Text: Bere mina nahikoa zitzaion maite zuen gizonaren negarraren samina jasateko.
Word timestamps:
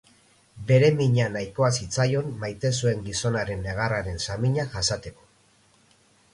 Bere 0.69 0.87
mina 1.01 1.27
nahikoa 1.33 1.69
zitzaion 1.81 2.33
maite 2.45 2.73
zuen 2.79 3.05
gizonaren 3.11 3.63
negarraren 3.69 4.21
samina 4.29 4.69
jasateko. 4.77 5.29